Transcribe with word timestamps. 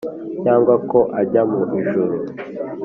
cyangwa 0.43 0.73
ko 0.89 0.99
ajya 1.21 1.41
mu 1.51 1.61
ijuru 1.79 2.15